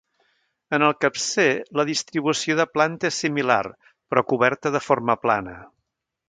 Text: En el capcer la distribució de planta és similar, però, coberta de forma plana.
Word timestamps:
En 0.77 0.85
el 0.85 0.93
capcer 1.03 1.45
la 1.79 1.85
distribució 1.89 2.55
de 2.61 2.67
planta 2.77 3.11
és 3.11 3.19
similar, 3.25 3.61
però, 4.11 4.25
coberta 4.33 4.73
de 4.79 4.83
forma 4.89 5.19
plana. 5.27 5.57